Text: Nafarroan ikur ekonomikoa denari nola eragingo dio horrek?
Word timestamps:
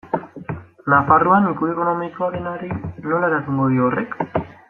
Nafarroan 0.93 1.49
ikur 1.51 1.73
ekonomikoa 1.75 2.31
denari 2.37 2.71
nola 3.13 3.31
eragingo 3.33 3.71
dio 3.75 3.87
horrek? 3.91 4.19